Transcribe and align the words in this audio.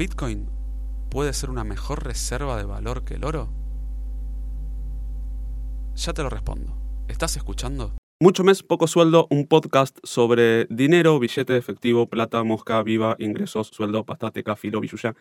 ¿Bitcoin 0.00 0.48
puede 1.10 1.34
ser 1.34 1.50
una 1.50 1.62
mejor 1.62 2.04
reserva 2.04 2.56
de 2.56 2.64
valor 2.64 3.04
que 3.04 3.16
el 3.16 3.24
oro? 3.26 3.52
Ya 5.94 6.14
te 6.14 6.22
lo 6.22 6.30
respondo. 6.30 6.74
¿Estás 7.06 7.36
escuchando? 7.36 7.92
Mucho 8.18 8.42
mes, 8.42 8.62
poco 8.62 8.86
sueldo, 8.86 9.26
un 9.28 9.46
podcast 9.46 9.98
sobre 10.02 10.64
dinero, 10.70 11.18
billete 11.18 11.52
de 11.52 11.58
efectivo, 11.58 12.06
plata, 12.06 12.42
mosca, 12.44 12.82
viva, 12.82 13.14
ingresos, 13.18 13.66
sueldo, 13.74 14.06
pastateca, 14.06 14.56
filo, 14.56 14.80
billuya. 14.80 15.14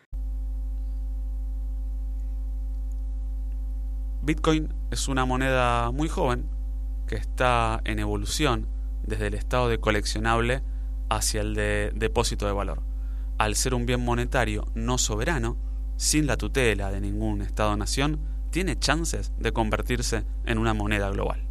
Bitcoin 4.21 4.73
es 4.91 5.09
una 5.09 5.25
moneda 5.25 5.91
muy 5.91 6.07
joven 6.07 6.49
que 7.05 7.15
está 7.15 7.81
en 7.83 7.99
evolución 7.99 8.69
desde 9.03 9.27
el 9.27 9.33
estado 9.33 9.67
de 9.67 9.81
coleccionable 9.81 10.63
hacia 11.09 11.41
el 11.41 11.53
de 11.53 11.91
depósito 11.95 12.45
de 12.45 12.53
valor. 12.53 12.88
Al 13.39 13.55
ser 13.55 13.73
un 13.73 13.85
bien 13.85 14.03
monetario 14.03 14.65
no 14.75 14.97
soberano, 14.97 15.55
sin 15.95 16.27
la 16.27 16.35
tutela 16.35 16.91
de 16.91 16.99
ningún 16.99 17.41
Estado-nación, 17.41 18.19
tiene 18.51 18.77
chances 18.77 19.31
de 19.39 19.53
convertirse 19.53 20.25
en 20.45 20.57
una 20.57 20.73
moneda 20.73 21.09
global. 21.09 21.47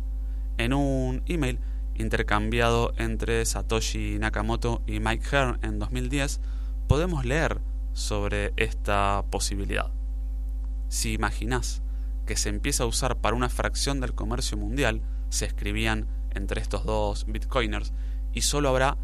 En 0.59 0.75
un 0.75 1.23
email 1.25 1.61
intercambiado 1.95 2.93
entre 2.99 3.43
Satoshi 3.47 4.19
Nakamoto 4.19 4.83
y 4.87 5.01
Mike 5.01 5.25
Hearn 5.33 5.61
en 5.63 5.79
2010, 5.79 6.43
podemos 6.89 7.25
leer 7.25 7.63
sobre 7.95 8.53
esta 8.59 9.25
posibilidad. 9.31 9.91
Si 10.89 11.15
imaginás 11.15 11.81
que 12.27 12.37
se 12.37 12.51
empieza 12.51 12.85
a 12.85 12.87
usar 12.87 13.17
para 13.17 13.35
una 13.35 13.49
fracción 13.49 14.01
del 14.01 14.15
comercio 14.15 14.59
mundial, 14.59 15.01
se 15.31 15.47
escribían 15.47 16.07
entre 16.35 16.61
estos 16.61 16.85
dos 16.85 17.25
bitcoiners, 17.27 17.95
y 18.35 18.43
solo 18.43 18.69
habrá 18.69 18.99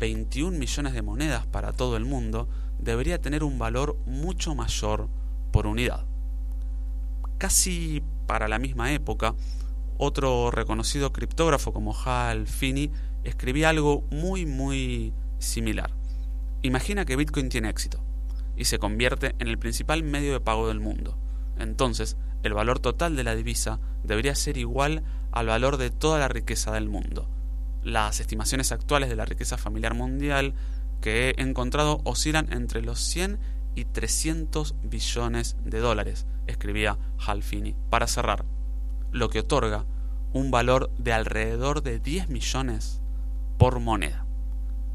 21 0.00 0.58
millones 0.58 0.94
de 0.94 1.02
monedas 1.02 1.46
para 1.46 1.72
todo 1.72 1.96
el 1.96 2.04
mundo, 2.04 2.48
debería 2.78 3.20
tener 3.20 3.44
un 3.44 3.58
valor 3.58 3.98
mucho 4.06 4.54
mayor 4.54 5.08
por 5.52 5.66
unidad. 5.66 6.06
Casi 7.38 8.02
para 8.26 8.48
la 8.48 8.58
misma 8.58 8.92
época, 8.92 9.34
otro 9.98 10.50
reconocido 10.50 11.12
criptógrafo 11.12 11.72
como 11.72 11.94
Hal 11.94 12.46
Finney 12.46 12.90
escribía 13.22 13.68
algo 13.68 14.04
muy 14.10 14.46
muy 14.46 15.12
similar. 15.38 15.92
Imagina 16.62 17.04
que 17.04 17.16
Bitcoin 17.16 17.50
tiene 17.50 17.68
éxito 17.68 18.02
y 18.56 18.64
se 18.64 18.78
convierte 18.78 19.34
en 19.38 19.48
el 19.48 19.58
principal 19.58 20.02
medio 20.02 20.32
de 20.32 20.40
pago 20.40 20.68
del 20.68 20.80
mundo. 20.80 21.18
Entonces, 21.58 22.16
el 22.42 22.54
valor 22.54 22.78
total 22.78 23.16
de 23.16 23.24
la 23.24 23.34
divisa 23.34 23.80
debería 24.02 24.34
ser 24.34 24.56
igual 24.56 25.02
al 25.30 25.46
valor 25.46 25.76
de 25.76 25.90
toda 25.90 26.18
la 26.18 26.28
riqueza 26.28 26.72
del 26.72 26.88
mundo. 26.88 27.28
Las 27.82 28.20
estimaciones 28.20 28.72
actuales 28.72 29.08
de 29.08 29.16
la 29.16 29.24
riqueza 29.24 29.56
familiar 29.56 29.94
mundial 29.94 30.54
que 31.00 31.30
he 31.30 31.42
encontrado 31.42 32.00
oscilan 32.04 32.52
entre 32.52 32.82
los 32.82 33.00
100 33.00 33.38
y 33.74 33.84
300 33.86 34.74
billones 34.82 35.56
de 35.64 35.78
dólares, 35.78 36.26
escribía 36.46 36.98
Hal 37.24 37.42
Finney. 37.42 37.76
Para 37.88 38.06
cerrar, 38.06 38.44
lo 39.12 39.30
que 39.30 39.40
otorga 39.40 39.86
un 40.32 40.50
valor 40.50 40.90
de 40.98 41.12
alrededor 41.12 41.82
de 41.82 41.98
10 41.98 42.28
millones 42.28 43.00
por 43.58 43.80
moneda. 43.80 44.26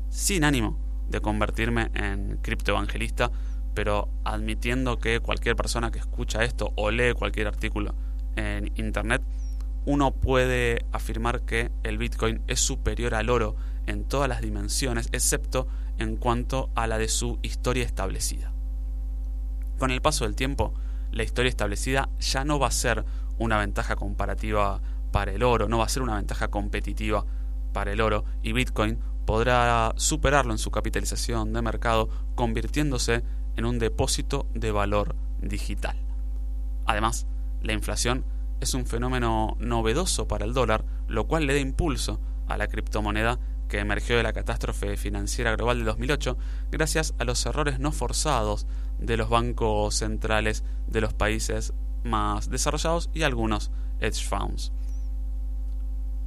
Sin 0.09 0.43
ánimo 0.43 0.77
de 1.09 1.21
convertirme 1.21 1.91
en 1.93 2.37
criptoevangelista, 2.41 3.31
pero 3.73 4.09
admitiendo 4.23 4.97
que 4.97 5.19
cualquier 5.19 5.55
persona 5.55 5.91
que 5.91 5.99
escucha 5.99 6.43
esto 6.43 6.71
o 6.75 6.91
lee 6.91 7.13
cualquier 7.13 7.47
artículo 7.47 7.95
en 8.35 8.71
Internet, 8.75 9.21
uno 9.85 10.11
puede 10.11 10.85
afirmar 10.91 11.41
que 11.41 11.71
el 11.83 11.97
Bitcoin 11.97 12.41
es 12.47 12.59
superior 12.59 13.15
al 13.15 13.29
oro 13.29 13.55
en 13.85 14.05
todas 14.05 14.27
las 14.27 14.41
dimensiones, 14.41 15.09
excepto 15.11 15.67
en 15.97 16.17
cuanto 16.17 16.69
a 16.75 16.87
la 16.87 16.97
de 16.97 17.07
su 17.07 17.39
historia 17.41 17.85
establecida. 17.85 18.51
Con 19.77 19.91
el 19.91 20.01
paso 20.01 20.25
del 20.25 20.35
tiempo, 20.35 20.73
la 21.11 21.23
historia 21.23 21.49
establecida 21.49 22.09
ya 22.19 22.43
no 22.43 22.59
va 22.59 22.67
a 22.67 22.71
ser 22.71 23.05
una 23.37 23.59
ventaja 23.59 23.95
comparativa 23.95 24.81
para 25.11 25.31
el 25.31 25.43
oro, 25.43 25.67
no 25.67 25.77
va 25.77 25.85
a 25.85 25.89
ser 25.89 26.01
una 26.01 26.15
ventaja 26.15 26.49
competitiva 26.49 27.25
para 27.73 27.91
el 27.91 28.01
oro 28.01 28.25
y 28.41 28.53
Bitcoin 28.53 28.99
podrá 29.25 29.93
superarlo 29.97 30.51
en 30.51 30.57
su 30.57 30.71
capitalización 30.71 31.53
de 31.53 31.61
mercado 31.61 32.09
convirtiéndose 32.35 33.23
en 33.55 33.65
un 33.65 33.79
depósito 33.79 34.47
de 34.53 34.71
valor 34.71 35.15
digital. 35.41 35.97
Además, 36.85 37.27
la 37.61 37.73
inflación 37.73 38.25
es 38.59 38.73
un 38.73 38.85
fenómeno 38.85 39.55
novedoso 39.59 40.27
para 40.27 40.45
el 40.45 40.53
dólar, 40.53 40.85
lo 41.07 41.27
cual 41.27 41.45
le 41.45 41.53
da 41.53 41.59
impulso 41.59 42.19
a 42.47 42.57
la 42.57 42.67
criptomoneda 42.67 43.39
que 43.67 43.79
emergió 43.79 44.17
de 44.17 44.23
la 44.23 44.33
catástrofe 44.33 44.95
financiera 44.97 45.55
global 45.55 45.79
de 45.79 45.85
2008 45.85 46.37
gracias 46.71 47.13
a 47.17 47.23
los 47.23 47.45
errores 47.45 47.79
no 47.79 47.91
forzados 47.91 48.67
de 48.99 49.17
los 49.17 49.29
bancos 49.29 49.95
centrales 49.95 50.63
de 50.87 51.01
los 51.01 51.13
países 51.13 51.73
más 52.03 52.49
desarrollados 52.49 53.09
y 53.13 53.23
algunos 53.23 53.71
hedge 53.99 54.23
funds. 54.23 54.71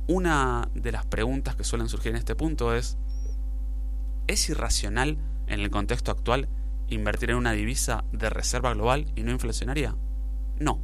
Una 0.06 0.68
de 0.74 0.92
las 0.92 1.06
preguntas 1.06 1.54
que 1.54 1.64
suelen 1.64 1.88
surgir 1.88 2.12
en 2.12 2.16
este 2.16 2.34
punto 2.34 2.74
es, 2.74 2.96
¿es 4.26 4.48
irracional 4.48 5.18
en 5.46 5.60
el 5.60 5.70
contexto 5.70 6.10
actual 6.10 6.48
invertir 6.88 7.30
en 7.30 7.36
una 7.36 7.52
divisa 7.52 8.04
de 8.12 8.30
reserva 8.30 8.72
global 8.72 9.06
y 9.14 9.22
no 9.22 9.30
inflacionaria? 9.30 9.96
No, 10.58 10.80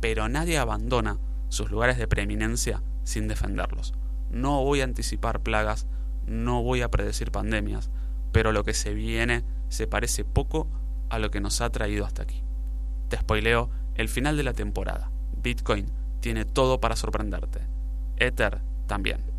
pero 0.00 0.28
nadie 0.28 0.58
abandona 0.58 1.18
sus 1.48 1.70
lugares 1.70 1.98
de 1.98 2.08
preeminencia 2.08 2.82
sin 3.04 3.28
defenderlos. 3.28 3.94
No 4.30 4.64
voy 4.64 4.80
a 4.80 4.84
anticipar 4.84 5.40
plagas, 5.40 5.86
no 6.26 6.62
voy 6.62 6.82
a 6.82 6.90
predecir 6.90 7.30
pandemias, 7.30 7.90
pero 8.32 8.52
lo 8.52 8.64
que 8.64 8.74
se 8.74 8.94
viene 8.94 9.44
se 9.68 9.86
parece 9.86 10.24
poco 10.24 10.68
a 11.08 11.18
lo 11.18 11.30
que 11.30 11.40
nos 11.40 11.60
ha 11.60 11.70
traído 11.70 12.04
hasta 12.04 12.22
aquí. 12.22 12.42
Te 13.08 13.16
spoileo 13.16 13.70
el 13.94 14.08
final 14.08 14.36
de 14.36 14.42
la 14.42 14.52
temporada. 14.52 15.10
Bitcoin 15.42 15.86
tiene 16.20 16.44
todo 16.44 16.80
para 16.80 16.96
sorprenderte. 16.96 17.60
Ether 18.16 18.60
también. 18.86 19.35